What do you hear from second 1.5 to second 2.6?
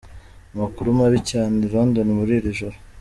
i London muri iri